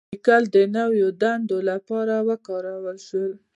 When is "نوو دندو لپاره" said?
0.75-2.15